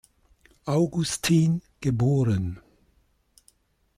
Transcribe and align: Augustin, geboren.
Augustin, 0.65 1.61
geboren. 1.79 2.59